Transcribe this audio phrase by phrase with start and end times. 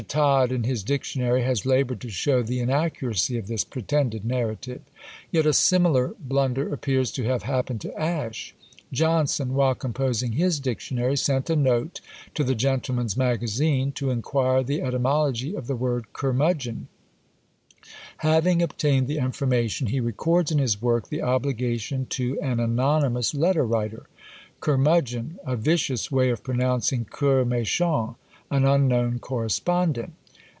[0.07, 4.81] Todd, in his Dictionary, has laboured to show the "inaccuracy of this pretended narrative."
[5.29, 8.55] Yet a similar blunder appears to have happened to Ash.
[8.91, 12.01] Johnson, while composing his Dictionary, sent a note
[12.33, 16.87] to the Gentleman's Magazine to inquire the etymology of the word curmudgeon.
[18.17, 23.63] Having obtained the information, he records in his work the obligation to an anonymous letter
[23.63, 24.07] writer.
[24.61, 28.15] "Curmudgeon, a vicious way of pronouncing coeur méchant.
[28.53, 30.11] An unknown correspondent."